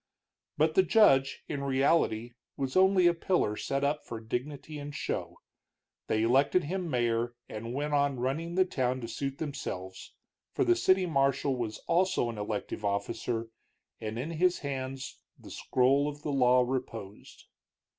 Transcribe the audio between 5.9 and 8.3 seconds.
They elected him mayor, and went on